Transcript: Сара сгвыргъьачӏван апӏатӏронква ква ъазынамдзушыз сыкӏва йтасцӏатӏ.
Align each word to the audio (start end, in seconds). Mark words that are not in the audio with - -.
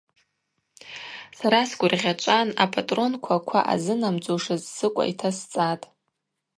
Сара 1.39 1.59
сгвыргъьачӏван 1.69 2.49
апӏатӏронква 2.63 3.35
ква 3.47 3.59
ъазынамдзушыз 3.69 4.63
сыкӏва 4.75 5.03
йтасцӏатӏ. 5.11 5.85